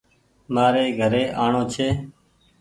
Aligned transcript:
مآري 0.53 0.85
گھري 0.99 1.23
آڻو 1.43 1.61
ڇي۔ 1.73 1.87